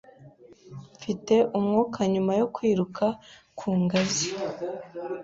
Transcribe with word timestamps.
Mfite 0.97 1.35
umwuka 1.57 1.99
nyuma 2.13 2.31
yo 2.39 2.47
kwiruka 2.55 3.05
ku 3.57 3.69
ngazi. 3.81 4.27